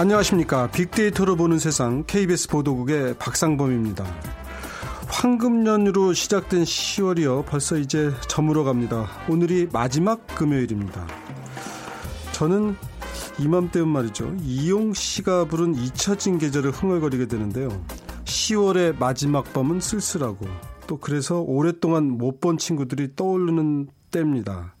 [0.00, 0.70] 안녕하십니까.
[0.70, 4.06] 빅데이터로 보는 세상 KBS 보도국의 박상범입니다.
[5.08, 7.44] 황금연으로 시작된 10월이요.
[7.44, 9.10] 벌써 이제 저물어 갑니다.
[9.28, 11.06] 오늘이 마지막 금요일입니다.
[12.32, 12.76] 저는
[13.38, 14.36] 이맘때면 말이죠.
[14.40, 17.68] 이용 씨가 부른 잊혀진 계절을 흥얼거리게 되는데요.
[18.24, 20.46] 10월의 마지막 밤은 쓸쓸하고
[20.86, 24.74] 또 그래서 오랫동안 못 본 친구들이 떠오르는 때입니다.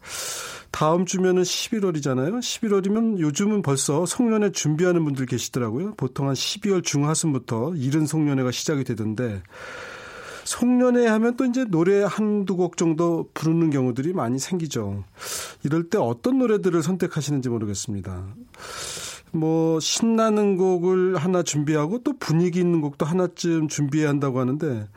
[0.80, 2.38] 다음 주면은 11월이잖아요.
[2.38, 5.92] 11월이면 요즘은 벌써 송년회 준비하는 분들 계시더라고요.
[5.98, 9.42] 보통 한 12월 중하순부터 이른 송년회가 시작이 되던데
[10.44, 15.04] 송년회 하면 또 이제 노래 한두 곡 정도 부르는 경우들이 많이 생기죠.
[15.64, 18.24] 이럴 때 어떤 노래들을 선택하시는지 모르겠습니다.
[19.32, 24.88] 뭐 신나는 곡을 하나 준비하고 또 분위기 있는 곡도 하나쯤 준비해야 한다고 하는데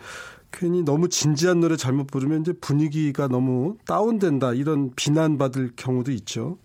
[0.53, 6.57] 괜히 너무 진지한 노래 잘못 부르면 이제 분위기가 너무 다운된다 이런 비난받을 경우도 있죠.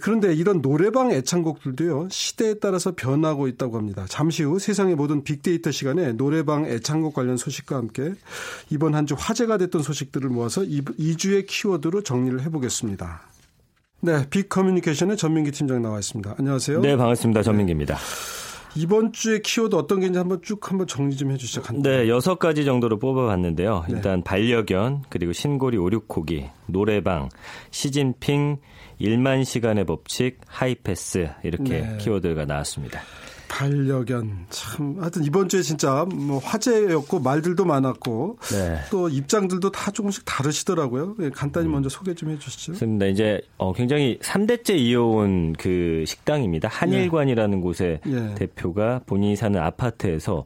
[0.00, 4.06] 그런데 이런 노래방 애창곡들도요, 시대에 따라서 변하고 있다고 합니다.
[4.08, 8.14] 잠시 후 세상의 모든 빅데이터 시간에 노래방 애창곡 관련 소식과 함께
[8.70, 13.20] 이번 한 주 화제가 됐던 소식들을 모아서 이 주의 키워드로 정리를 해보겠습니다.
[14.00, 16.34] 네, 빅 커뮤니케이션의 전민기 팀장 나와 있습니다.
[16.38, 16.80] 안녕하세요.
[16.80, 17.42] 네, 반갑습니다.
[17.42, 17.94] 전민기입니다.
[17.96, 18.53] 네.
[18.76, 21.62] 이번 주에 키워드 어떤 게 있는지 한번 쭉 한번 정리 좀 해주시죠.
[21.82, 23.84] 네, 여섯 가지 정도로 뽑아봤는데요.
[23.88, 23.94] 네.
[23.94, 27.28] 일단 반려견, 그리고 신고리 오륙호기, 노래방,
[27.70, 28.58] 시진핑,
[29.00, 31.98] 1만 시간의 법칙, 하이패스 이렇게 네.
[32.00, 33.00] 키워드가 나왔습니다.
[33.54, 38.78] 반려견 참 하여튼 이번 주에 진짜 뭐 화제였고 말들도 많았고 네.
[38.90, 41.14] 또 입장들도 다 조금씩 다르시더라고요.
[41.20, 41.72] 예, 간단히 음.
[41.72, 42.72] 먼저 소개 좀 해주시죠.
[42.72, 43.06] 그렇습니다.
[43.06, 46.68] 이제 어, 굉장히 3대째 이어온 그 식당입니다.
[46.68, 47.62] 한일관이라는 예.
[47.62, 48.34] 곳의 예.
[48.34, 50.44] 대표가 본인이 사는 아파트에서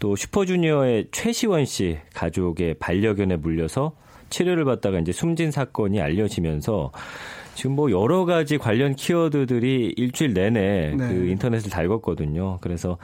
[0.00, 3.92] 또 슈퍼주니어의 최시원 씨 가족의 반려견에 물려서
[4.28, 6.90] 치료를 받다가 이제 숨진 사건이 알려지면서
[7.60, 11.08] 지금 뭐 여러 가지 관련 키워드들이 일주일 내내 네.
[11.08, 12.58] 그 인터넷을 달궜거든요.
[12.62, 12.96] 그래서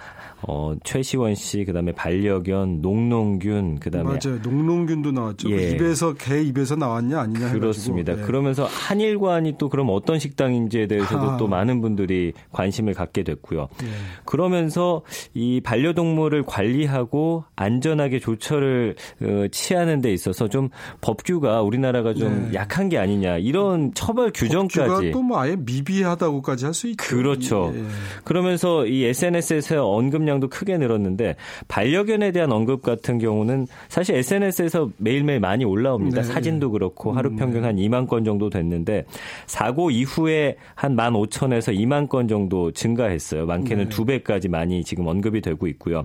[0.49, 4.41] 어 최시원 씨 그다음에 반려견 농농균 그다음에 맞아요.
[4.43, 5.51] 농농균도 나왔죠.
[5.51, 5.73] 그 예.
[5.73, 8.17] 입에서 개 입에서 나왔냐 아니냐 그렇습니다.
[8.17, 8.23] 네.
[8.23, 11.37] 그러면서 한일관이 또 그럼 어떤 식당인지에 대해서도 아.
[11.37, 13.69] 또 많은 분들이 관심을 갖게 됐고요.
[13.83, 13.87] 네.
[14.25, 15.03] 그러면서
[15.35, 20.71] 이 반려동물을 관리하고 안전하게 조처를 어, 취하는 데 있어서 좀
[21.03, 22.55] 법규가 우리나라가 좀 네.
[22.55, 27.17] 약한 게 아니냐 이런 처벌 규 정까지 또뭐 아예 미비하다고까지 할 수 있죠.
[27.17, 27.73] 그렇죠.
[27.75, 27.83] 예.
[28.23, 31.35] 그러면서 이 SNS에서 언급량도 크게 늘었는데
[31.67, 36.23] 반려견에 대한 언급 같은 경우는 사실 SNS에서 매일매일 많이 올라옵니다.
[36.23, 36.29] 네.
[36.29, 37.69] 사진도 그렇고 하루 음, 평균 네.
[37.69, 39.07] 한 2만 건 정도 됐는데
[39.47, 43.47] 사고 이후에 한 15,000에서 2만 건 정도 증가했어요.
[43.47, 43.89] 많게는 네.
[43.91, 46.05] 두 배까지 많이 지금 언급이 되고 있고요.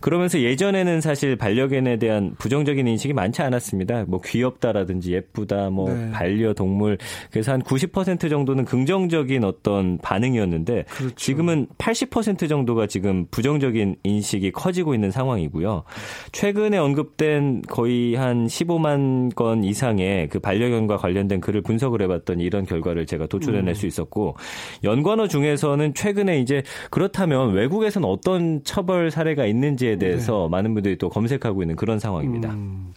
[0.00, 4.04] 그러면서 예전에는 사실 반려견에 대한 부정적인 인식이 많지 않았습니다.
[4.06, 6.10] 뭐 귀엽다라든지 예쁘다, 뭐 네.
[6.10, 6.98] 반려동물
[7.30, 11.14] 그래서 한90% 정도는 긍정적인 어떤 반응이었는데 그렇죠.
[11.14, 15.84] 지금은 80% 정도가 지금 부정적인 인식이 커지고 있는 상황이고요.
[16.32, 23.06] 최근에 언급된 거의 한 15만 건 이상의 그 반려견과 관련된 글을 분석을 해봤더니 이런 결과를
[23.06, 23.74] 제가 도출해낼 음.
[23.74, 24.36] 수 있었고
[24.82, 30.56] 연관어 중에서는 최근에 이제 그렇다면 외국에서는 어떤 처벌 사례가 있는지에 대해서 네.
[30.56, 32.50] 많은 분들이 또 검색하고 있는 그런 상황입니다.
[32.50, 32.92] 음.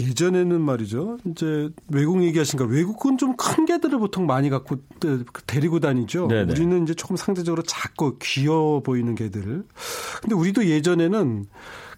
[0.00, 1.18] 예전에는 말이죠.
[1.26, 4.76] 이제 외국 얘기하신가 외국은 좀 큰 개들을 보통 많이 갖고
[5.46, 6.28] 데리고 다니죠.
[6.28, 6.52] 네네.
[6.52, 9.64] 우리는 이제 조금 상대적으로 작고 귀여워 보이는 개들.
[10.20, 11.46] 근데 우리도 예전에는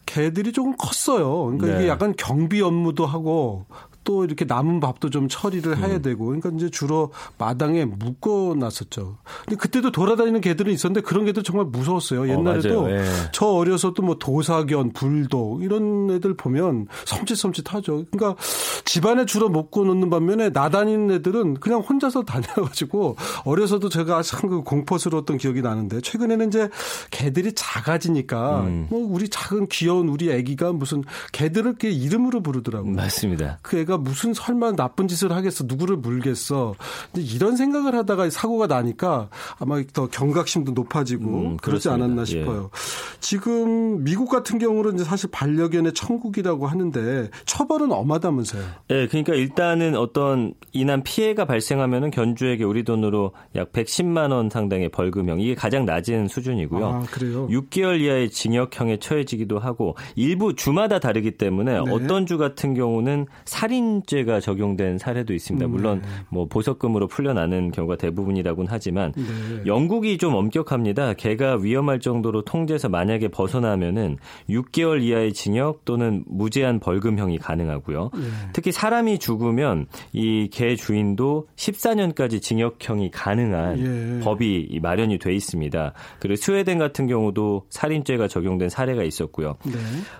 [0.06, 1.44] 개들이 조금 컸어요.
[1.44, 1.74] 그러니까 네.
[1.76, 3.66] 이게 약간 경비 업무도 하고
[4.04, 6.02] 또 이렇게 남은 밥도 좀 처리를 해야 음.
[6.02, 9.18] 되고 그러니까 이제 주로 마당에 묶어 놨었죠.
[9.44, 12.22] 근데 그때도 돌아다니는 개들은 있었는데 그런 개들 정말 무서웠어요.
[12.22, 13.04] 어, 옛날에도 어, 예.
[13.32, 18.06] 저 어려서도 뭐 도사견, 불독 이런 애들 보면 섬찟섬찟하죠.
[18.10, 18.40] 그러니까
[18.84, 25.38] 집안에 주로 묶어 놓는 반면에 나다니는 애들은 그냥 혼자서 다녀가지고 어려서도 제가 참 그 공포스러웠던
[25.38, 26.68] 기억이 나는데 최근에는 이제
[27.10, 28.86] 개들이 작아지니까 음.
[28.90, 31.02] 뭐 우리 작은 귀여운 우리 애기가 무슨
[31.32, 32.92] 개들을 이렇게 이름으로 부르더라고요.
[32.92, 33.58] 맞습니다.
[33.62, 36.74] 그 애가 내가 무슨 설마 나쁜 짓을 하겠어 누구를 물겠어
[37.16, 42.24] 이런 생각을 하다가 사고가 나니까 아마 더 경각심도 높아지고 음, 그러지 않았나 예.
[42.26, 42.70] 싶어요.
[42.72, 42.78] 예.
[43.20, 48.62] 지금 미국 같은 경우는 이제 사실 반려견의 천국이라고 하는데 처벌은 엄하다면서요?
[48.88, 55.40] 네, 그러니까 일단은 어떤 인한 피해가 발생하면은 견주에게 우리 돈으로 약 110만 원 상당의 벌금형
[55.40, 56.86] 이게 가장 낮은 수준이고요.
[56.86, 57.48] 아, 그래요?
[57.48, 61.90] 6개월 이하의 징역형에 처해지기도 하고 일부 주마다 다르기 때문에 네.
[61.90, 65.66] 어떤 주 같은 경우는 살인 살인죄가 적용된 사례도 있습니다.
[65.68, 66.08] 물론 네.
[66.30, 69.22] 뭐 보석금으로 풀려나는 경우가 대부분이라고는 하지만 네.
[69.66, 71.14] 영국이 좀 엄격합니다.
[71.14, 74.16] 개가 위험할 정도로 통제에서 만약에 벗어나면은
[74.48, 78.10] 6개월 이하의 징역 또는 무제한 벌금형이 가능하고요.
[78.14, 78.20] 네.
[78.52, 84.24] 특히 사람이 죽으면 이 개 주인도 14년까지 징역형이 가능한 예.
[84.24, 85.92] 법이 마련이 돼 있습니다.
[86.20, 89.56] 그리고 스웨덴 같은 경우도 살인죄가 적용된 사례가 있었고요.
[89.64, 89.72] 네.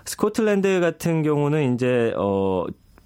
[0.05, 2.64] 스코틀랜드 같은 경우는 이제 어,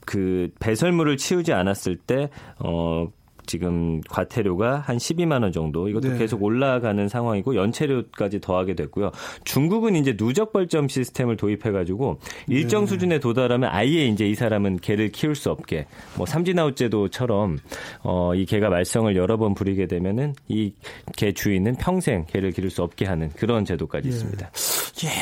[0.09, 3.09] 그 배설물을 치우지 않았을 때 어,
[3.49, 6.19] 지금 과태료가 한 12만 원 정도 이것도 네.
[6.19, 9.11] 계속 올라가는 상황이고 연체료까지 더하게 됐고요.
[9.43, 12.87] 중국은 이제 누적 벌점 시스템을 도입해 가지고 일정 네.
[12.87, 15.87] 수준에 도달하면 아예 이제 이 사람은 개를 키울 수 없게
[16.17, 17.59] 뭐 삼진아웃 제도처럼
[18.05, 20.73] 어, 이 개가 말썽을 여러 번 부리게 되면은 이
[21.17, 24.13] 개 주인은 평생 개를 기를 수 없게 하는 그런 제도까지 예.
[24.13, 24.51] 있습니다.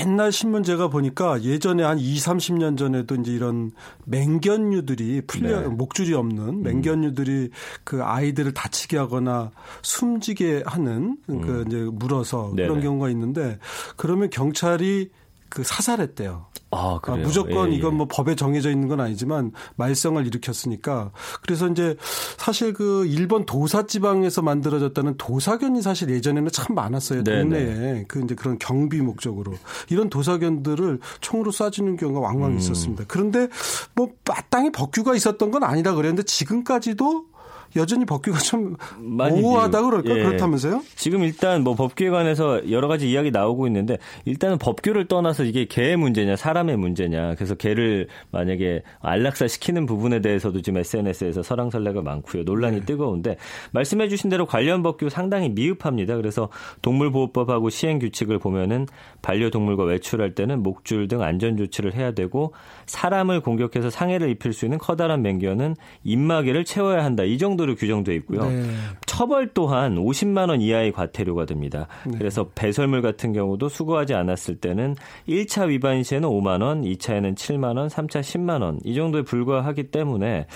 [0.01, 3.73] 옛날 신문 제가 보니까 예전에 한 2, 30년 전에도 이제 이런
[4.05, 5.69] 맹견류들이 풀려 네.
[5.69, 7.51] 목줄이 없는 맹견류들이 음.
[7.85, 9.51] 그아 이들을 다치게 하거나
[9.83, 11.65] 숨지게 하는 그 음.
[11.67, 12.69] 이제 물어서 네네.
[12.69, 13.59] 그런 경우가 있는데
[13.97, 15.11] 그러면 경찰이
[15.49, 16.47] 그 사살했대요.
[16.71, 17.23] 아, 그래요?
[17.23, 17.77] 아, 무조건 예, 예.
[17.77, 21.97] 이건 뭐 법에 정해져 있는 건 아니지만 말썽을 일으켰으니까 그래서 이제
[22.37, 27.41] 사실 그 일본 도사 지방에서 만들어졌다는 도사견이 사실 예전에는 참 많았어요 네네.
[27.43, 29.55] 동네에 그 이제 그런 경비 목적으로
[29.89, 32.59] 이런 도사견들을 총으로 쏴주는 경우가 왕왕 음.
[32.59, 33.05] 있었습니다.
[33.07, 33.49] 그런데
[33.95, 37.27] 뭐 마땅히 법규가 있었던 건 아니다 그랬는데 지금까지도
[37.77, 40.23] 여전히 법규가 좀 모호하다 그럴까 예.
[40.23, 40.83] 그렇다면서요?
[40.95, 45.97] 지금 일단 뭐 법규에 관해서 여러 가지 이야기 나오고 있는데 일단은 법규를 떠나서 이게 개의
[45.97, 52.81] 문제냐 사람의 문제냐 그래서 개를 만약에 안락사 시키는 부분에 대해서도 지금 SNS에서 설랑설레가 많고요 논란이
[52.81, 52.87] 네.
[52.87, 53.37] 뜨거운데
[53.73, 56.17] 말씀해주신 대로 관련 법규 상당히 미흡합니다.
[56.17, 56.49] 그래서
[56.83, 58.87] 동물보호법하고 시행 규칙을 보면은
[59.23, 62.53] 반려동물과 외출할 때는 목줄 등 안전 조치를 해야 되고
[62.87, 68.15] 사람을 공격해서 상해를 입힐 수 있는 커다란 맹견은 입마개를 채워야 한다 이 정도 정도로 규정돼
[68.17, 68.49] 있고요.
[68.49, 68.69] 네.
[69.07, 71.89] 처벌 또한 50만 원 이하의 과태료가 됩니다.
[72.07, 72.19] 네.
[72.19, 74.95] 그래서 배설물 같은 경우도 수거하지 않았을 때는
[75.29, 80.47] 1차 위반 시에는 5만 원, 2차에는 7만 원, 3차 10만 원 이 정도에 불과하기 때문에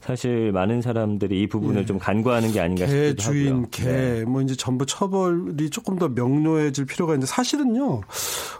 [0.00, 1.86] 사실 많은 사람들이 이 부분을 네.
[1.86, 3.68] 좀 간과하는 게 아닌가 싶기도 주인, 하고요.
[3.70, 4.24] 개 네.
[4.24, 8.02] 뭐 이제 전부 처벌이 조금 더 명료해질 필요가 있는데 사실은요.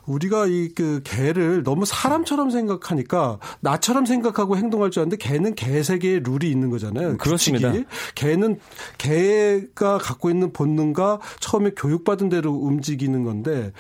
[0.06, 3.11] 우리가 이 그 개를 너무 사람처럼 생각하니까
[3.60, 7.16] 나처럼 생각하고 행동할 줄 아는데 개는 개 세계의 룰이 있는 거잖아요.
[7.18, 7.70] 그렇습니다.
[7.70, 7.86] 규칙이.
[8.14, 8.58] 개는
[8.98, 13.72] 개가 갖고 있는 본능과 처음에 교육받은 대로 움직이는 건데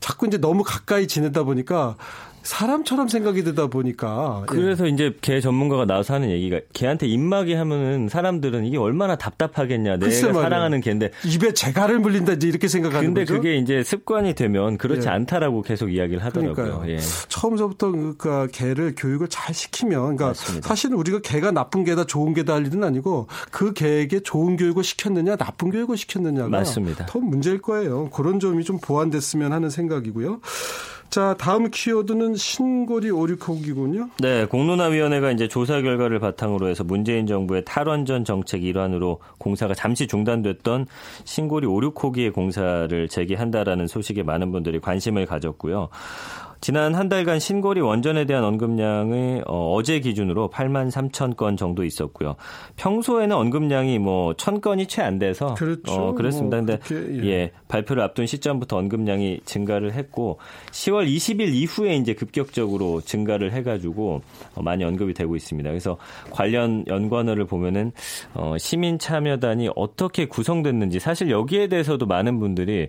[0.00, 1.96] 자꾸 이제 너무 가까이 지내다 보니까
[2.46, 4.46] 사람처럼 생각이 되다 보니까 예.
[4.46, 4.90] 그래서 예.
[4.90, 10.80] 이제 개 전문가가 나와서 하는 얘기가 개한테 입마개 하면은 사람들은 이게 얼마나 답답하겠냐 내가 사랑하는
[10.80, 13.34] 개인데 입에 재갈을 물린다 이제 이렇게 생각하는 근데 거죠.
[13.34, 15.10] 그게 이제 습관이 되면 그렇지 예.
[15.10, 16.84] 않다라고 계속 이야기를 하더라고요.
[16.86, 16.98] 예.
[17.28, 20.68] 처음서부터 그러니까 개를 교육을 잘 시키면 그러니까 맞습니다.
[20.68, 25.36] 사실은 우리가 개가 나쁜 개다 좋은 개다 할 일은 아니고 그 개에게 좋은 교육을 시켰느냐
[25.36, 27.06] 나쁜 교육을 시켰느냐가 맞습니다.
[27.06, 28.08] 더 문제일 거예요.
[28.10, 30.40] 그런 점이 좀 보완됐으면 하는 생각이고요.
[31.10, 34.10] 자, 다음 키워드는 신고리 오류코기군요.
[34.20, 40.86] 네, 공론화위원회가 이제 조사 결과를 바탕으로 해서 문재인 정부의 탈원전 정책 일환으로 공사가 잠시 중단됐던
[41.24, 45.88] 신고리 오류코기의 공사를 재개한다라는 소식에 많은 분들이 관심을 가졌고요.
[46.66, 52.34] 지난 한 달간 신고리 원전에 대한 언급량이 어, 제 기준으로 8만 3천 건 정도 있었고요.
[52.74, 55.92] 평소에는 언급량이 뭐 1,000건이 채 안 돼서 그렇죠.
[55.92, 56.56] 어, 그랬습니다.
[56.56, 57.28] 뭐 근데 예.
[57.28, 57.52] 예.
[57.68, 60.40] 발표를 앞둔 시점부터 언급량이 증가를 했고
[60.72, 64.22] 10월 20일 이후에 이제 급격적으로 증가를 해 가지고
[64.56, 65.70] 어, 많이 언급이 되고 있습니다.
[65.70, 65.98] 그래서
[66.32, 67.92] 관련 연관어를 보면은
[68.34, 72.88] 어, 시민 참여단이 어떻게 구성됐는지 사실 여기에 대해서도 많은 분들이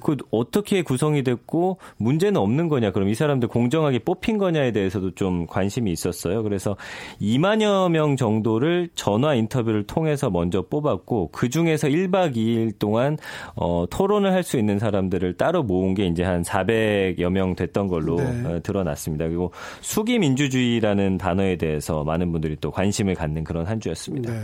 [0.00, 5.46] 그 어떻게 구성이 됐고 문제는 없는 거냐 그럼 이 사람들 공정하게 뽑힌 거냐에 대해서도 좀
[5.46, 6.42] 관심이 있었어요.
[6.42, 6.76] 그래서
[7.20, 13.18] 2만여 명 정도를 전화 인터뷰를 통해서 먼저 뽑았고 그 중에서 1박 2일 동안
[13.54, 18.16] 어, 토론을 할 수 있는 사람들을 따로 모은 게 이제 한 400여 명 됐던 걸로
[18.16, 18.44] 네.
[18.44, 19.26] 어, 드러났습니다.
[19.26, 24.32] 그리고 수기 민주주의라는 단어에 대해서 많은 분들이 또 관심을 갖는 그런 한 주였습니다.
[24.32, 24.38] 네.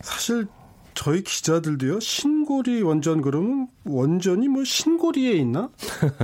[0.00, 0.46] 사실
[0.94, 5.70] 저희 기자들도요 신고리 원전 그러면 원전이 뭐 신고리에 있나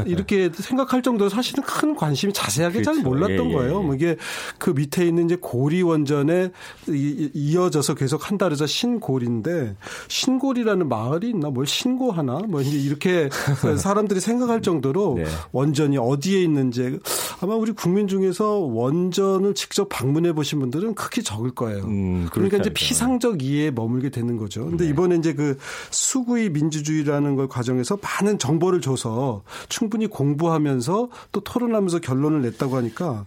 [0.06, 2.94] 이렇게 생각할 정도로 사실은 큰 관심이 자세하게 그렇죠.
[2.94, 3.82] 잘 몰랐던 예, 예, 거예요.
[3.82, 4.16] 뭐 이게
[4.58, 6.50] 그 밑에 있는 이제 고리 원전에
[6.88, 9.76] 이어져서 계속 한다 그래서 신고리인데
[10.08, 13.28] 신고리라는 마을이 있나 뭘 신고하나 뭐 이제 이렇게
[13.78, 15.24] 사람들이 생각할 정도로 네.
[15.52, 16.98] 원전이 어디에 있는지
[17.40, 21.84] 아마 우리 국민 중에서 원전을 직접 방문해 보신 분들은 크게 적을 거예요.
[21.84, 24.55] 음, 그러니까 이제 피상적 이해에 머물게 되는 거죠.
[24.56, 24.64] 거죠.
[24.64, 24.90] 근데 네.
[24.90, 25.58] 이번에 이제 그
[25.90, 33.26] 수구의 민주주의라는 걸 과정에서 많은 정보를 줘서 충분히 공부하면서 또 토론하면서 결론을 냈다고 하니까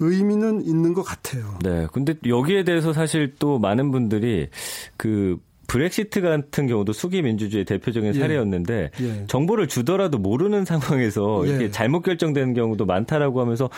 [0.00, 1.58] 의미는 있는 것 같아요.
[1.62, 1.86] 네.
[1.92, 4.48] 근데 여기에 대해서 사실 또 많은 분들이
[4.96, 8.18] 그 브렉시트 같은 경우도 수기 민주주의 대표적인 예.
[8.18, 9.24] 사례였는데 예.
[9.26, 11.54] 정보를 주더라도 모르는 상황에서 예.
[11.54, 13.68] 이게 잘못 결정되는 경우도 많다라고 하면서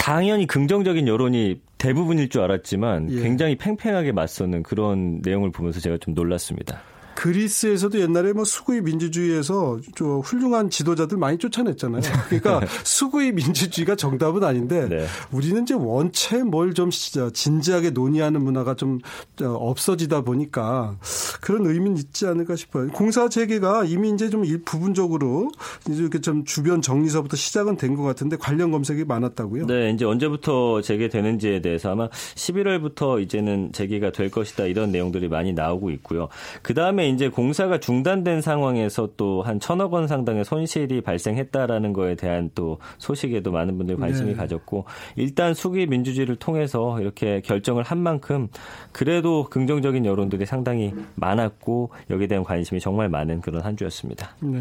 [0.00, 3.22] 당연히 긍정적인 여론이 대부분일 줄 알았지만 예.
[3.22, 6.80] 굉장히 팽팽하게 맞서는 그런 내용을 보면서 제가 좀 놀랐습니다.
[7.20, 12.00] 그리스에서도 옛날에 뭐 수구의 민주주의에서 좀 훌륭한 지도자들 많이 쫓아냈잖아요.
[12.28, 15.06] 그러니까 수구의 민주주의가 정답은 아닌데 네.
[15.30, 19.00] 우리는 이제 원체 뭘 좀 진지하게 논의하는 문화가 좀
[19.42, 20.96] 없어지다 보니까
[21.40, 22.88] 그런 의미는 있지 않을까 싶어요.
[22.92, 25.50] 공사 재개가 이미 이제 좀 부분적으로
[25.88, 29.66] 이렇게 좀 주변 정리서부터 시작은 된 것 같은데 관련 검색이 많았다고요?
[29.66, 35.90] 네, 이제 언제부터 재개되는지에 대해서 아마 11월부터 이제는 재개가 될 것이다 이런 내용들이 많이 나오고
[35.90, 36.28] 있고요.
[36.62, 42.50] 그 다음에 이제 공사가 중단된 상황에서 또 한 천억 원 상당의 손실이 발생했다라는 거에 대한
[42.54, 44.36] 또 소식에도 많은 분들이 관심이 네.
[44.36, 44.84] 가졌고
[45.16, 48.48] 일단 수기 민주주의를 통해서 이렇게 결정을 한 만큼
[48.92, 54.36] 그래도 긍정적인 여론들이 상당히 많았고 여기에 대한 관심이 정말 많은 그런 한 주였습니다.
[54.40, 54.58] 네.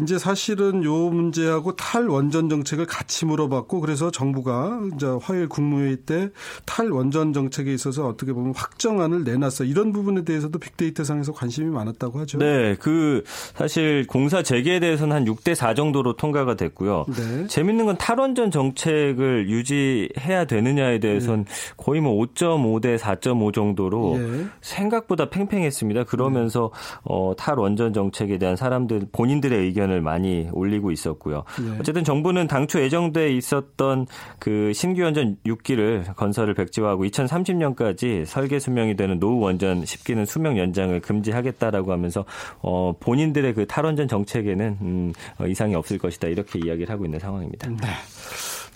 [0.00, 6.30] 이제 사실은 요 문제하고 탈원전 정책을 같이 물어봤고 그래서 정부가 이제 화요일 국무회의 때
[6.66, 9.64] 탈원전 정책에 있어서 어떻게 보면 확정안을 내놨어.
[9.64, 12.38] 이런 부분에 대해서도 빅데이터 상에서 관심이 많았다고 하죠.
[12.38, 12.76] 네.
[12.78, 13.24] 그
[13.54, 17.06] 사실 공사 재개에 대해서는 한 6대 4 정도로 통과가 됐고요.
[17.08, 17.46] 네.
[17.46, 21.74] 재밌는 건 탈원전 정책을 유지해야 되느냐에 대해서는 네.
[21.76, 24.46] 거의 뭐 5.5 대 4.5 정도로 네.
[24.60, 26.04] 생각보다 팽팽했습니다.
[26.04, 26.70] 그러면서
[27.02, 31.44] 어, 탈원전 정책에 대한 사람들 본인들의 의견 의견을 많이 올리고 있었고요.
[31.58, 31.76] 네.
[31.80, 34.06] 어쨌든 정부는 당초 예정돼 있었던
[34.38, 40.98] 그 신규 원전 6기를 건설을 백지화하고 2030년까지 설계 수명이 되는 노후 원전 10기는 수명 연장을
[41.00, 42.24] 금지하겠다라고 하면서
[42.60, 47.68] 어 본인들의 그 탈원전 정책에는 음, 어, 이상이 없을 것이다 이렇게 이야기를 하고 있는 상황입니다.
[47.70, 47.76] 네.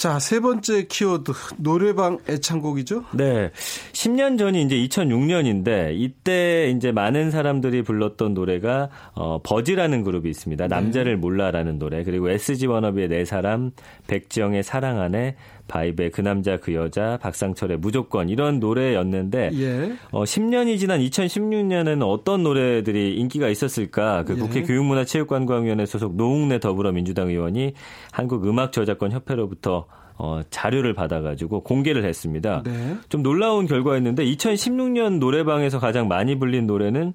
[0.00, 3.04] 자, 세 번째 키워드 노래방 애창곡이죠?
[3.12, 3.50] 네.
[3.92, 10.68] 10년 전이 이제 2006년인데 이때 이제 많은 사람들이 불렀던 노래가 어 버즈라는 그룹이 있습니다.
[10.68, 10.74] 네.
[10.74, 12.02] 남자를 몰라라는 노래.
[12.02, 13.72] 그리고 SG 워너비의 네 사람,
[14.06, 15.36] 백지영의 사랑 안에
[15.70, 19.92] 바이브의 그 남자 그 여자, 박상철의 무조건 이런 노래였는데 예.
[20.10, 24.24] 어 10년이 지난 2016년에는 어떤 노래들이 인기가 있었을까?
[24.24, 24.38] 그 예.
[24.38, 27.74] 국회 교육문화체육관광위원회 소속 노웅래 더불어민주당 의원이
[28.10, 29.86] 한국 음악 저작권 협회로부터
[30.22, 32.62] 어, 자료를 받아가지고 공개를 했습니다.
[32.66, 32.96] 네.
[33.08, 37.14] 좀 놀라운 결과였는데 2016년 노래방에서 가장 많이 불린 노래는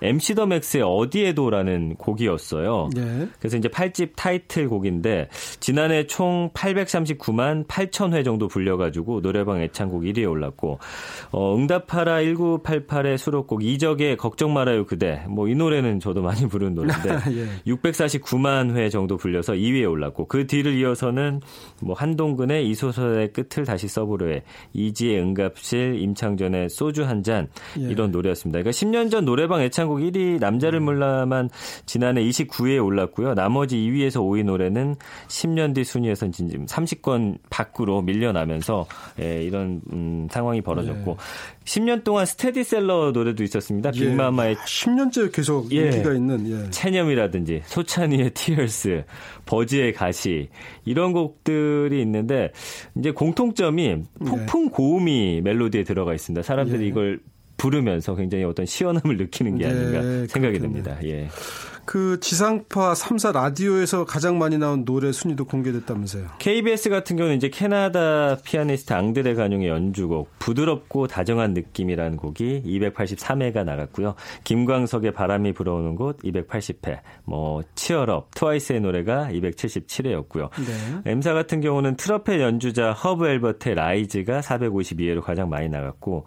[0.00, 2.88] MC 더 맥스의 어디에도라는 곡이었어요.
[2.94, 3.28] 네.
[3.38, 5.28] 그래서 이제 8집 타이틀 곡인데
[5.60, 10.78] 지난해 총 839만 8천 회 정도 불려가지고 노래방 애창곡 1위에 올랐고
[11.32, 17.08] 어, 응답하라 1988의 수록곡 이적의 걱정 말아요 그대 뭐 이 노래는 저도 많이 부른 노래인데
[17.66, 17.72] 예.
[17.72, 21.40] 649만 회 정도 불려서 2위에 올랐고 그 뒤를 이어서는
[21.82, 24.42] 뭐 한동근의 이 소설의 끝을 다시 써보려 해
[24.72, 27.48] 이지의 응갑실 임창전의 소주 한잔
[27.80, 27.90] 예.
[27.90, 28.60] 이런 노래였습니다.
[28.60, 31.50] 그러니까 10년 전 노래방 애창 곡 대한민국 1위 남자를 몰라만
[31.84, 33.34] 지난해 29위에 올랐고요.
[33.34, 34.96] 나머지 2위에서 5위 노래는
[35.28, 38.86] 10년 뒤 순위에선 지금 30권 밖으로 밀려나면서
[39.20, 41.64] 예, 이런 음, 상황이 벌어졌고 네.
[41.64, 43.90] 10년 동안 스테디셀러 노래도 있었습니다.
[43.94, 44.00] 예.
[44.00, 45.86] 빅마마의 10년째 계속 예.
[45.86, 46.70] 인기가 있는 예.
[46.70, 49.04] 체념이라든지 소찬이의 티얼스,
[49.46, 50.48] 버즈의 가시
[50.84, 52.52] 이런 곡들이 있는데
[52.96, 56.42] 이제 공통점이 폭풍 고음이 멜로디에 들어가 있습니다.
[56.42, 56.88] 사람들이 예.
[56.88, 57.20] 이걸
[57.60, 60.82] 부르면서 굉장히 어떤 시원함을 느끼는 게 아닌가 네, 생각이 그렇군요.
[60.82, 60.98] 듭니다.
[61.04, 61.28] 예.
[61.84, 66.28] 그 지상파 3사 라디오에서 가장 많이 나온 노래 순위도 공개됐다면서요.
[66.38, 74.14] KBS 같은 경우는 이제 캐나다 피아니스트 앙드레 가뇽의 연주곡 부드럽고 다정한 느낌이라는 곡이 283회가 나갔고요.
[74.44, 80.50] 김광석의 바람이 불어오는 곳 280회, 뭐 Cheer Up 트와이스의 노래가 277회였고요.
[81.04, 81.10] 네.
[81.10, 86.24] M사 같은 경우는 트럼펫 연주자 허브 앨퍼트의 Rise가 452회로 가장 많이 나갔고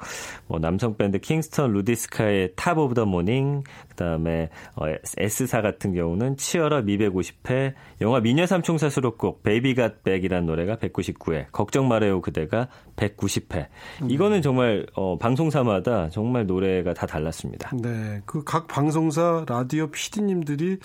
[0.48, 4.86] 뭐 남성 밴드 킹스턴 루디스카의 Top of the Morning 그다음에 어,
[5.18, 11.48] S사 같은 경우는 Cheer Up 250회, 영화 미녀 삼총사 수록곡 Baby Got Back이라는 노래가 199회,
[11.52, 13.68] 걱정 말아요 그대가 190회.
[14.08, 17.72] 이거는 정말 어, 방송사마다 정말 노래가 다 달랐습니다.
[17.82, 20.78] 네, 그 각 방송사 라디오 PD님들이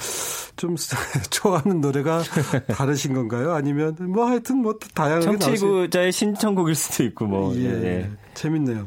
[0.57, 0.75] 좀
[1.31, 2.23] 좋아하는 노래가
[2.75, 3.53] 다르신 건가요?
[3.53, 8.11] 아니면 뭐 하여튼 뭐 다양하게 청취자의 신청곡일 수도 있고 뭐 예, 예.
[8.35, 8.87] 재밌네요.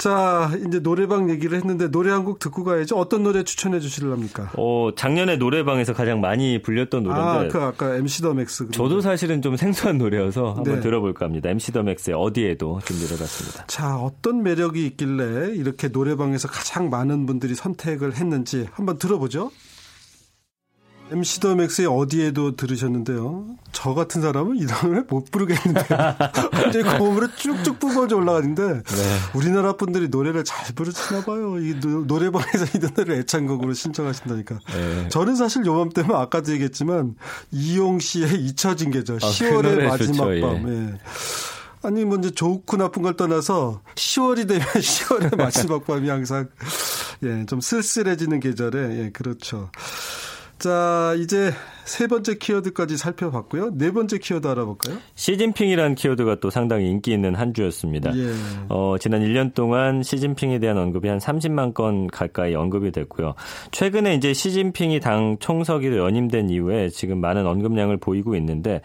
[0.00, 2.96] 자, 이제 노래방 얘기를 했는데 노래 한 곡 듣고 가야죠.
[2.96, 4.52] 어떤 노래 추천해 주실랍니까?
[4.56, 7.28] 어, 작년에 노래방에서 가장 많이 불렸던 노래인데.
[7.28, 8.68] 아, 그 아까 MC the MAX.
[8.70, 10.80] 저도 사실은 좀 생소한 노래여서 한번 네.
[10.80, 11.50] 들어볼까 합니다.
[11.50, 13.66] MC 더 맥스의 어디에도 준비를 해봤습니다.
[13.66, 19.50] 자, 어떤 매력이 있길래 이렇게 노래방에서 가장 많은 분들이 선택을 했는지 한번 들어보죠.
[21.10, 23.46] MC 더 맥스의 어디에도 들으셨는데요.
[23.72, 25.86] 저 같은 사람은 이 노래 못 부르겠는데
[26.52, 29.18] 완전히 고음으로 쭉쭉 뿜어져 올라가는데 네.
[29.34, 31.58] 우리나라 분들이 노래를 잘 부르시나 봐요.
[31.58, 34.58] 이 노 래방에서 이 노래를 애창곡으로 신청하신다니까.
[34.72, 35.08] 네.
[35.08, 37.14] 저는 사실 요맘때면 아까도 얘기했지만
[37.50, 40.68] 이용 씨의 잊혀진 계절 아, 10월의 그 마지막 좋죠, 밤.
[40.68, 40.72] 예.
[40.92, 40.98] 예.
[41.82, 46.48] 아니 뭐 이제 좋고 나쁜 걸 떠나서 10월이 되면 10월의 마지막 밤이 항상
[47.22, 49.70] 예, 좀 쓸쓸해지는 계절에 예, 그렇죠.
[50.60, 51.52] 자, 이제
[51.86, 53.70] 세 번째 키워드까지 살펴봤고요.
[53.78, 54.98] 네 번째 키워드 알아볼까요?
[55.14, 58.14] 시진핑이라는 키워드가 또 상당히 인기 있는 한 주였습니다.
[58.14, 58.30] 예.
[58.68, 63.34] 어, 지난 1년 동안 시진핑에 대한 언급이 한 30만 건 가까이 언급이 됐고요.
[63.70, 68.82] 최근에 이제 시진핑이 당 총서기로 연임된 이후에 지금 많은 언급량을 보이고 있는데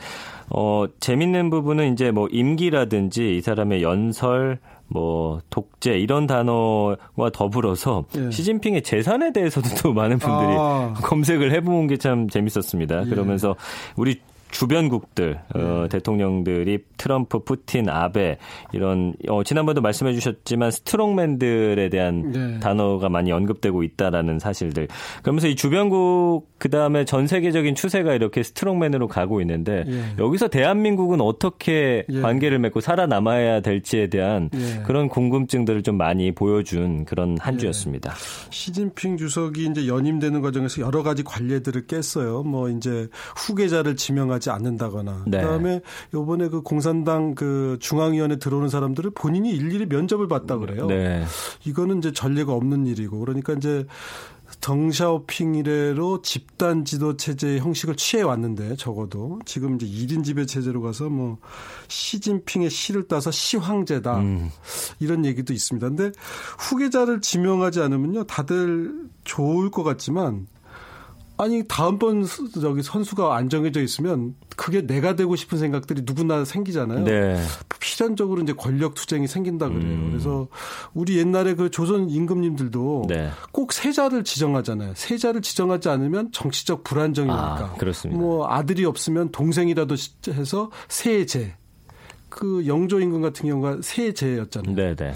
[0.50, 8.32] 어, 재밌는 부분은 이제 뭐 임기라든지 이 사람의 연설 뭐 독재 이런 단어와 더불어서 예.
[8.32, 10.94] 시진핑의 재산에 대해서도 또 많은 분들이 아.
[11.02, 13.06] 검색을 해본 게 참 재밌었습니다.
[13.06, 13.10] 예.
[13.10, 13.56] 그러면서
[13.96, 14.20] 우리
[14.52, 15.64] 주변국들 어, 네.
[15.64, 18.38] 어, 대통령들이 트럼프, 푸틴, 아베
[18.72, 22.60] 이런 어, 지난번에도 말씀해 주셨지만 스트롱맨들에 대한 네.
[22.60, 24.88] 단어가 많이 언급되고 있다라는 사실들.
[25.22, 30.04] 그러면서 이 주변국 그 다음에 전 세계적인 추세가 이렇게 스트롱맨으로 가고 있는데 예.
[30.18, 32.22] 여기서 대한민국은 어떻게 예.
[32.22, 34.82] 관계를 맺고 살아남아야 될지에 대한 예.
[34.84, 37.60] 그런 궁금증들을 좀 많이 보여준 그런 한 예.
[37.60, 38.14] 주였습니다.
[38.50, 42.44] 시진핑 주석이 이제 연임되는 과정에서 여러 가지 관례들을 깼어요.
[42.44, 45.42] 뭐 이제 후계자를 지명하 지 하지 않는다거나 네.
[45.42, 45.82] 그다음에
[46.14, 50.88] 요번에 그 공산당 그 중앙위원회 들어오는 사람들을 본인이 일일이 면접을 받다 그래요.
[50.88, 51.26] 네.
[51.66, 53.86] 이거는 이제 전례가 없는 일이고 그러니까 이제
[54.62, 61.10] 덩샤오핑 이래로 집단 지도 체제의 형식을 취해 왔는데 적어도 지금 이제 1인 지배 체제로 가서
[61.10, 61.38] 뭐
[61.88, 64.52] 시진핑의 시를 따서 시황제다 음.
[65.00, 65.88] 이런 얘기도 있습니다.
[65.88, 66.12] 근데
[66.60, 70.48] 후계자를 지명하지 않으면요 다들 좋을 것 같지만
[71.38, 72.26] 아니 다음번
[72.62, 77.04] 저기 선수가 안정해져 있으면 그게 내가 되고 싶은 생각들이 누구나 생기잖아요.
[77.04, 77.44] 네.
[77.80, 79.84] 필연적으로 이제 권력 투쟁이 생긴다 그래요.
[79.84, 80.10] 음.
[80.12, 80.48] 그래서
[80.94, 83.30] 우리 옛날에 그 조선 임금님들도 네.
[83.52, 84.94] 꼭 세자를 지정하잖아요.
[84.96, 87.38] 세자를 지정하지 않으면 정치적 불안정이니까.
[87.38, 88.20] 아, 그렇습니다.
[88.20, 89.96] 뭐 아들이 없으면 동생이라도
[90.30, 91.56] 해서 세제
[92.30, 94.76] 그 영조 임금 같은 경우가 세제였잖아요.
[94.76, 95.14] 네네.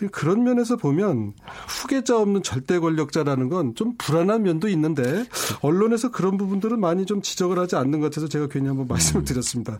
[0.00, 1.34] 그 그런 면에서 보면
[1.68, 5.24] 후계자 없는 절대 권력자라는 건 좀 불안한 면도 있는데
[5.60, 9.24] 언론에서 그런 부분들은 많이 좀 지적을 하지 않는 것 같아서 제가 괜히 한번 말씀을 음.
[9.24, 9.78] 드렸습니다.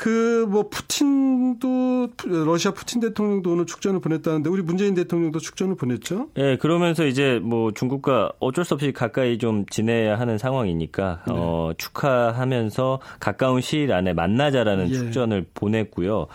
[0.00, 6.28] 그 뭐 푸틴도 러시아 푸틴 대통령도 오늘 축전을 보냈다는데 우리 문재인 대통령도 축전을 보냈죠?
[6.34, 11.34] 네, 그러면서 이제 뭐 중국과 어쩔 수 없이 가까이 좀 지내야 하는 상황이니까 네.
[11.36, 14.94] 어, 축하하면서 가까운 시일 안에 만나자라는 예.
[14.94, 16.26] 축전을 보냈고 있고요.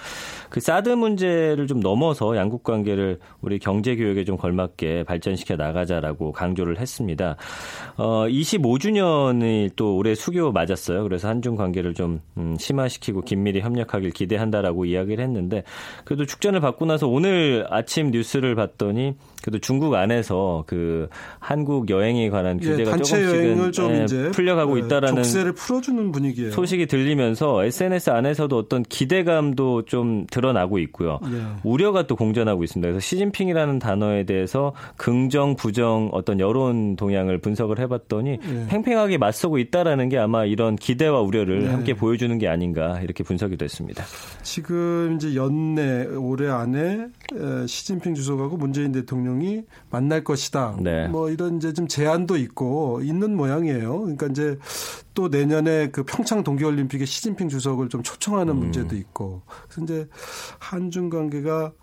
[0.50, 6.80] 그 사드 문제를 좀 넘어서 양국 관계를 우리 경제 교역에 좀 걸맞게 발전시켜 나가자라고 강조를
[6.80, 7.36] 했습니다.
[7.98, 11.04] 어 25주년이 또 올해 수교 맞았어요.
[11.04, 15.64] 그래서 한중 관계를 좀 음, 심화시키고 긴밀히 협력하길 기대한다라고 이야기를 했는데
[16.04, 19.16] 그래도 축전을 받고 나서 오늘 아침 뉴스를 봤더니
[19.46, 24.82] 그래도 중국 안에서 그 한국 여행에 관한 예, 규제가 예, 조금씩은 좀 예, 풀려가고 예,
[24.82, 26.50] 있다라는 족쇄를 풀어주는 분위기예요.
[26.50, 31.20] 소식이 들리면서 SNS 안에서도 어떤 기대감도 좀 드러나고 있고요.
[31.26, 31.44] 예.
[31.64, 32.88] 우려가 또 공존하고 있습니다.
[32.88, 38.66] 그래서 시진핑이라는 단어에 대해서 긍정, 부정 어떤 여론 동향을 분석을 해봤더니 예.
[38.68, 43.58] 팽팽하게 맞서고 있다라는 게 아마 이런 기대와 우려를 함께 보여주는 게 아닌가 이렇게 분석 이
[43.58, 44.04] 됐습니다.
[44.44, 47.08] 지금 이제 연내 올해 안에
[47.68, 50.78] 시진핑 주석하고 문재인 대통령 대통령이 만날 것이다.
[50.80, 51.08] 네.
[51.08, 54.00] 뭐 이런 이제 좀 제안도 있고 있는 모양이에요.
[54.02, 54.58] 그러니까 이제
[55.14, 58.60] 또 내년에 그 평창 동계올림픽에 시진핑 주석을 좀 초청하는 음.
[58.60, 59.42] 문제도 있고.
[59.68, 60.08] 그래서 이제
[60.60, 61.74] 한중 관계가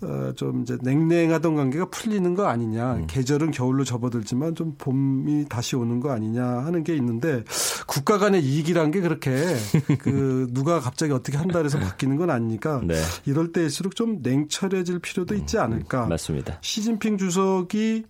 [0.00, 2.94] 어, 좀 이제 냉랭하던 관계가 풀리는 거 아니냐.
[2.94, 3.06] 음.
[3.08, 7.42] 계절은 겨울로 접어들지만 좀 봄이 다시 오는 거 아니냐 하는 게 있는데
[7.86, 9.30] 국가 간의 이익이란 게 그렇게
[9.98, 12.94] 그 누가 갑자기 어떻게 한 달에서 바뀌는 건 아니니까 네.
[13.26, 16.04] 이럴 때일수록 좀 냉철해질 필요도 있지 음, 않을까.
[16.04, 16.58] 음, 맞습니다.
[16.60, 18.04] 시진핑 주석이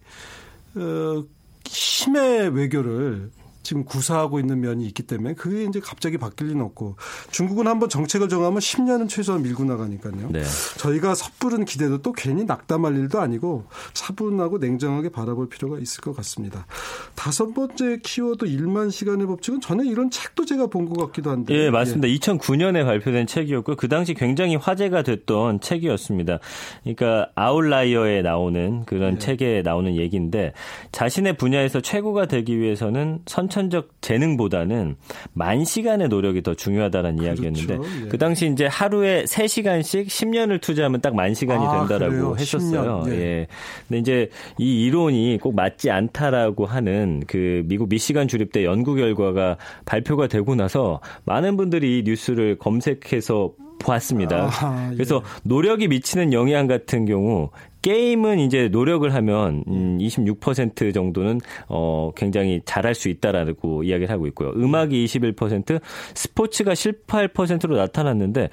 [0.76, 1.24] 어,
[1.64, 3.30] 힘의 외교를
[3.68, 6.96] 지금 구사하고 있는 면이 있기 때문에 그게 이제 갑자기 바뀔 리는 없고
[7.30, 10.30] 중국은 한번 정책을 정하면 10년은 최소한 밀고 나가니까요.
[10.30, 10.42] 네.
[10.78, 16.66] 저희가 섣부른 기대도 또 괜히 낙담할 일도 아니고 차분하고 냉정하게 바라볼 필요가 있을 것 같습니다.
[17.14, 21.54] 다섯 번째 키워드 1만 시간의 법칙은 전에 이런 책도 제가 본 것 같기도 한데.
[21.54, 22.08] 예, 맞습니다.
[22.08, 22.16] 예.
[22.16, 26.38] 2009년에 발표된 책이었고 그 당시 굉장히 화제가 됐던 책이었습니다.
[26.84, 29.18] 그러니까 아웃라이어에 나오는 그런 예.
[29.18, 30.54] 책에 나오는 얘기인데
[30.90, 34.94] 자신의 분야에서 최고가 되기 위해서는 선 천적 재능보다는
[35.32, 37.42] 만 시간의 노력이 더 중요하다는 그렇죠.
[37.42, 38.08] 이야기였는데 예.
[38.08, 43.02] 그 당시 이제 하루에 3시간씩 10년을 투자하면 딱 만 시간이 아, 된다라고 아, 했었어요.
[43.08, 43.12] 예.
[43.12, 43.46] 예.
[43.88, 50.28] 근데 이제 이 이론이 꼭 맞지 않다라고 하는 그 미국 미시간 주립대 연구 결과가 발표가
[50.28, 54.50] 되고 나서 많은 분들이 이 뉴스를 검색해서 보았습니다.
[54.60, 54.94] 아, 예.
[54.94, 57.50] 그래서 노력이 미치는 영향 같은 경우
[57.82, 64.50] 게임은 이제 노력을 하면 음, 26% 정도는 어 굉장히 잘할 수 있다라고 이야기를 하고 있고요.
[64.50, 65.80] 음악이 21%,
[66.14, 68.48] 스포츠가 18%로 나타났는데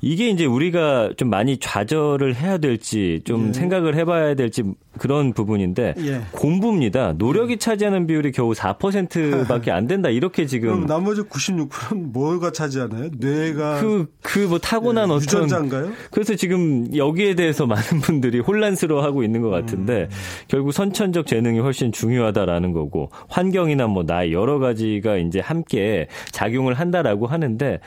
[0.00, 3.52] 이게 이제 우리가 좀 많이 좌절을 해야 될지 좀 예.
[3.52, 4.62] 생각을 해봐야 될지
[4.98, 6.20] 그런 부분인데 예.
[6.32, 7.14] 공부입니다.
[7.18, 10.08] 노력이 차지하는 비율이 겨우 4%밖에 안 된다.
[10.08, 13.10] 이렇게 지금 그럼 나머지 96%는 뭐가 차지하나요?
[13.18, 15.12] 뇌가 그 그 뭐 타고난 예.
[15.12, 15.92] 어떤 유전자인가요?
[16.10, 20.08] 그래서 지금 여기에 대해서 많은 분들이 혼란 혼란스러워하고 있는 것 같은데 음.
[20.48, 27.26] 결국 선천적 재능이 훨씬 중요하다라는 거고 환경이나 뭐 나이 여러 가지가 이제 함께 작용을 한다라고
[27.26, 27.80] 하는데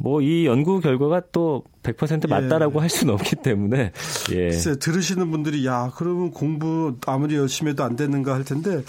[0.00, 2.80] 뭐 이 연구 결과가 또 100% 맞다라고 예.
[2.80, 3.92] 할 수는 없기 때문에
[4.30, 4.34] 예.
[4.34, 8.82] 글쎄 들으시는 분들이 야 그러면 공부 아무리 열심히 해도 안 되는가 할 텐데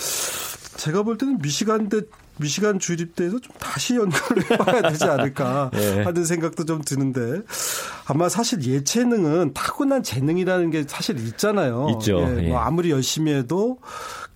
[0.78, 2.02] 제가 볼 때는 미시간대
[2.38, 6.04] 미시간 주립대에서 좀 다시 연구를 해봐야 되지 않을까 네.
[6.04, 7.42] 하는 생각도 좀 드는데
[8.08, 11.88] 아마 사실 예체능은 타고난 재능이라는 게 사실 있잖아요.
[11.92, 12.20] 있죠.
[12.22, 12.54] 예, 뭐 예.
[12.56, 13.78] 아무리 열심히 해도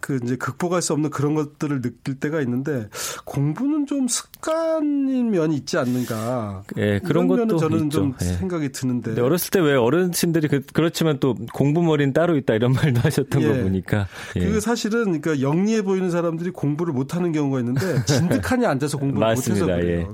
[0.06, 2.90] 그 이제 극복할 수 없는 그런 것들을 느낄 때가 있는데
[3.26, 6.62] 공부는 좀 습관인 면이 있지 않는가.
[6.78, 7.90] 예, 그런 것도 저는 있죠.
[7.90, 8.26] 좀 예.
[8.26, 9.20] 생각이 드는데.
[9.20, 13.48] 어렸을 때 왜 어르신들이 그, 그렇지만 또 공부머리는 따로 있다 이런 말도 하셨던 예.
[13.48, 14.08] 거 보니까.
[14.36, 14.42] 예.
[14.42, 19.50] 그 사실은 그러니까 영리해 보이는 사람들이 공부를 못 하는 경우가 있는데 진득하니 앉아서 공부를 못
[19.50, 20.02] 해서 그래요.
[20.02, 20.08] 예.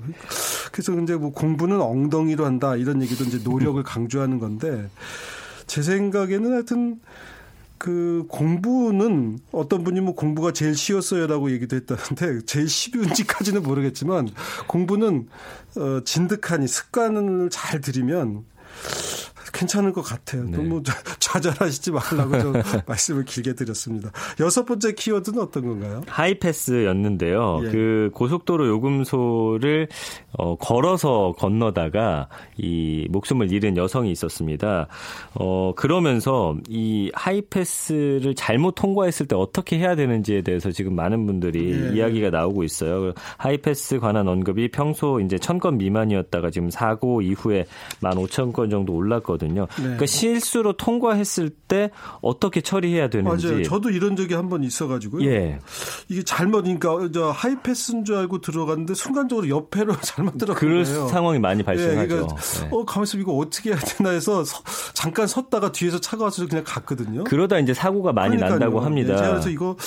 [0.71, 4.89] 그래서 이제 뭐 공부는 엉덩이로 한다 이런 얘기도 이제 노력을 강조하는 건데
[5.67, 7.01] 제 생각에는 하여튼
[7.81, 14.29] 그 공부는 어떤 분이 뭐 공부가 제일 쉬웠어요라고 얘기도 했다는데 제일 쉬운지까지는 모르겠지만
[14.67, 15.27] 공부는
[15.77, 18.45] 어 진득하니 습관을 잘 들이면
[19.53, 20.43] 괜찮을 것 같아요.
[20.45, 20.57] 네.
[20.57, 20.83] 너무
[21.19, 22.53] 좌절하시지 말라고 좀
[22.87, 24.11] 말씀을 길게 드렸습니다.
[24.39, 26.03] 여섯 번째 키워드는 어떤 건가요?
[26.07, 27.61] 하이패스였는데요.
[27.63, 27.69] 예.
[27.69, 29.87] 그 고속도로 요금소를
[30.37, 34.87] 어, 걸어서 건너다가 이 목숨을 잃은 여성이 있었습니다.
[35.35, 41.95] 어, 그러면서 이 하이패스를 잘못 통과했을 때 어떻게 해야 되는지에 대해서 지금 많은 분들이 예.
[41.95, 43.13] 이야기가 나오고 있어요.
[43.37, 47.65] 하이패스 관한 언급이 평소 이제 천 건 미만이었다가 지금 사고 이후에
[47.99, 49.40] 만 오천 건 정도 올랐거든요.
[49.41, 49.67] 있거든요.
[49.77, 49.83] 네.
[49.83, 51.89] 그러니까 실수로 통과했을 때
[52.21, 53.47] 어떻게 처리해야 되는지.
[53.47, 53.63] 맞아요.
[53.63, 55.25] 저도 이런 적이 한 번 있어가지고요.
[55.29, 55.59] 예.
[56.09, 60.83] 이게 잘못, 그러니까 저 하이패스인 줄 알고 들어갔는데 순간적으로 옆에로 잘못 들어간 그럴.
[60.85, 62.01] 상황이 많이 발생하죠.
[62.01, 62.67] 예, 그러니까 네.
[62.71, 64.61] 어 가만있어 이거 어떻게 해야 되나 해서 서,
[64.93, 67.23] 잠깐 섰다가 뒤에서 차가 와서 그냥 갔거든요.
[67.23, 68.59] 그러다 이제 사고가 많이 그러니까요.
[68.59, 69.15] 난다고 합니다.
[69.15, 69.77] 네, 그래서 이거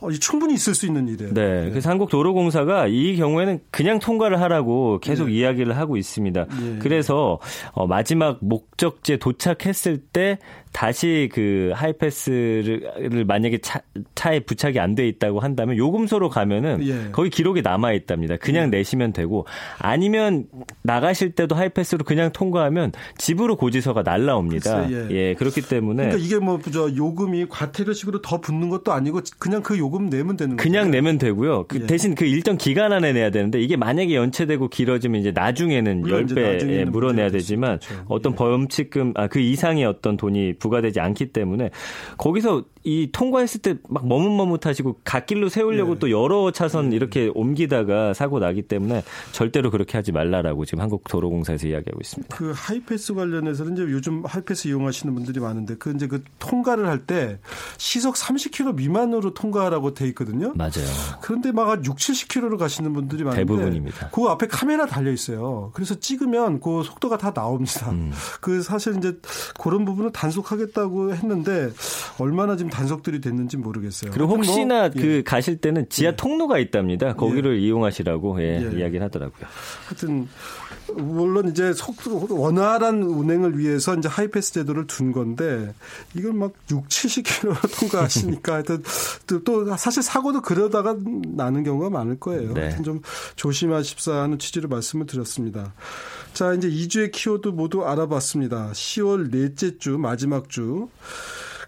[0.00, 1.34] 어, 충분히 있을 수 있는 일이에요.
[1.34, 1.44] 네.
[1.64, 1.70] 네.
[1.70, 5.34] 그래서 한국도로공사가 이 경우에는 그냥 통과를 하라고 계속 네.
[5.34, 6.44] 이야기를 하고 있습니다.
[6.46, 6.78] 네.
[6.80, 7.38] 그래서
[7.72, 10.38] 어, 마지막 목적 지에 도착했을 때
[10.72, 13.80] 다시 그 하이패스를 만약에 차,
[14.14, 17.10] 차에 부착이 안 돼 있다고 한다면 요금소로 가면은 예.
[17.10, 18.36] 거기 기록이 남아 있답니다.
[18.36, 18.78] 그냥 예.
[18.78, 19.44] 내시면 되고
[19.78, 20.46] 아니면
[20.82, 24.90] 나가실 때도 하이패스로 그냥 통과하면 집으로 고지서가 날라옵니다.
[24.90, 25.10] 예.
[25.10, 25.34] 예.
[25.34, 30.10] 그렇기 때문에 그러니까 이게 뭐 저 요금이 과태료식으로 더 붙는 것도 아니고 그냥 그 요금
[30.10, 30.62] 내면 되는 거죠.
[30.68, 31.66] 그냥 내면 되고요.
[31.68, 31.86] 그 예.
[31.86, 37.30] 대신 그 일정 기간 안에 내야 되는데 이게 만약에 연체되고 길어지면 이제 나중에는 10배 물어내야
[37.30, 38.04] 되지만 그렇죠.
[38.08, 38.36] 어떤 예.
[38.36, 41.70] 범칙 금 아 그 이상의 어떤 돈이 부과되지 않기 때문에
[42.18, 45.98] 거기서 이 통과했을 때 막 머뭇머뭇하시고 갓길로 세우려고 네.
[46.00, 46.96] 또 여러 차선 네.
[46.96, 52.36] 이렇게 옮기다가 사고 나기 때문에 절대로 그렇게 하지 말라라고 지금 한국도로공사에서 이야기하고 있습니다.
[52.36, 57.38] 그 하이패스 관련해서는 이제 요즘 하이패스 이용하시는 분들이 많은데 그 이제 그 통과를 할 때
[57.76, 60.52] 시속 30km 미만으로 통과하라고 돼 있거든요.
[60.54, 60.72] 맞아요.
[61.20, 64.08] 그런데 막 6, 70km로 가시는 분들이 많은데 대부분입니다.
[64.10, 65.70] 그 앞에 카메라 달려 있어요.
[65.74, 67.90] 그래서 찍으면 그 속도가 다 나옵니다.
[67.90, 68.10] 음.
[68.40, 69.18] 그 사실 이제
[69.60, 71.70] 그런 부분은 단속하 하겠다고 했는데
[72.18, 74.10] 얼마나 지금 단속들이 됐는지 모르겠어요.
[74.10, 75.22] 그리고 뭐, 혹시나 뭐, 그 예.
[75.22, 76.16] 가실 때는 지하 예.
[76.16, 77.14] 통로가 있답니다.
[77.14, 77.66] 거기를 예.
[77.66, 78.78] 이용하시라고 예, 예.
[78.78, 79.46] 이야기를 하더라고요.
[79.86, 80.28] 하여튼
[80.96, 85.72] 물론 이제 속도 원활한 운행을 위해서 이제 하이패스 제도를 둔 건데
[86.14, 88.82] 이걸 막 6, 70km 통과하시니까 하여튼
[89.26, 90.96] 또, 또 사실 사고도 그러다가
[91.28, 92.52] 나는 경우가 많을 거예요.
[92.54, 92.76] 네.
[92.82, 93.00] 좀
[93.36, 95.72] 조심하십사 하는 취지로 말씀을 드렸습니다.
[96.32, 98.72] 자, 이제 2주의 키워드 모두 알아봤습니다.
[98.72, 100.88] 10월 넷째 주 마지막 주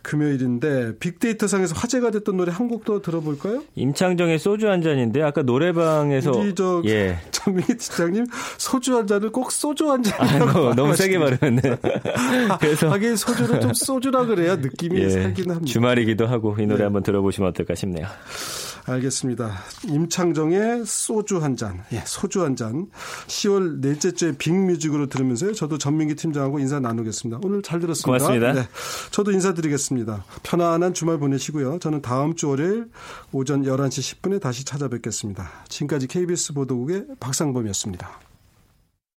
[0.06, 3.62] 금요일인데 빅데이터 상에서 화제가 됐던 노래 한 곡 더 들어볼까요?
[3.74, 7.18] 임창정의 소주 한 잔인데 아까 노래방에서 우리 저 예.
[7.32, 8.26] 전민기 팀장님
[8.58, 11.60] 소주 한 잔을 꼭 소주 한 잔이라고 아, 너무 세게 말했네.
[12.60, 15.10] 그래서 하긴 소주를 좀 소주라 그래야 느낌이 예.
[15.10, 15.72] 살긴 합니다.
[15.72, 16.84] 주말이기도 하고 이 노래 네.
[16.84, 18.06] 한번 들어보시면 어떨까 싶네요.
[18.86, 19.52] 알겠습니다.
[19.88, 21.82] 임창정의 소주 한 잔.
[21.92, 22.88] 예, 소주 한 잔.
[23.26, 25.52] 10월 넷째 주에 빅뮤직으로 들으면서요.
[25.54, 27.40] 저도 전민기 팀장하고 인사 나누겠습니다.
[27.42, 28.24] 오늘 잘 들었습니다.
[28.24, 28.52] 고맙습니다.
[28.52, 28.68] 네,
[29.10, 30.24] 저도 인사드리겠습니다.
[30.42, 31.78] 편안한 주말 보내시고요.
[31.78, 32.88] 저는 다음 주 월요일
[33.32, 35.48] 오전 11시 10분에 다시 찾아뵙겠습니다.
[35.68, 38.25] 지금까지 KBS 보도국의 박상범이었습니다.